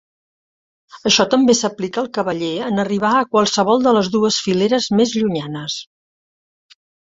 Això 1.09 1.25
també 1.33 1.55
s'aplica 1.59 2.01
al 2.03 2.09
cavaller 2.19 2.49
en 2.69 2.85
arribar 2.85 3.13
a 3.19 3.23
qualsevol 3.37 3.87
de 3.87 3.95
les 4.01 4.13
dues 4.19 4.41
fileres 4.49 4.91
més 5.01 5.15
llunyanes. 5.21 5.81